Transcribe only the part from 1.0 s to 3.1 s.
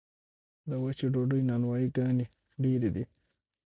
ډوډۍ نانوایي ګانې ډیرې دي